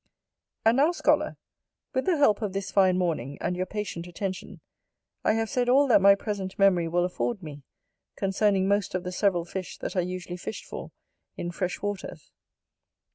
[0.65, 1.37] And now, scholar,
[1.93, 4.59] with the help of this fine morning, and your patient attention,
[5.23, 7.61] I have said all that my present memory will afford me,
[8.15, 10.91] concerning most of the several fish that are usually fished for
[11.37, 12.31] in fresh waters.